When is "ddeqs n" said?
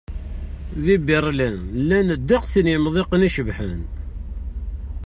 2.21-2.67